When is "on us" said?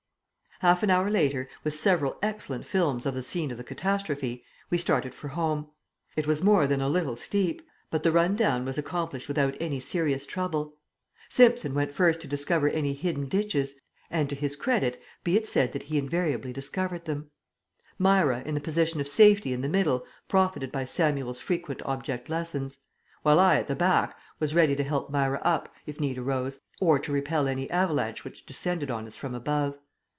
28.91-29.15